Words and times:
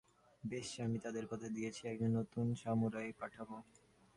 বেশ, 0.43 0.69
আমি 0.79 0.97
তাদের 0.99 1.25
কথা 1.27 1.47
দিয়েছি 1.49 1.81
একজন 1.87 2.11
নতুন 2.17 2.45
সামুরাই 2.55 3.11
পাঠাবো। 3.19 3.57